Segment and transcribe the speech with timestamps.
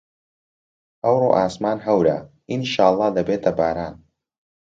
[1.03, 2.17] ئەوڕۆ ئاسمان هەورە،
[2.49, 3.95] ئینشاڵڵا دەبێتە باران.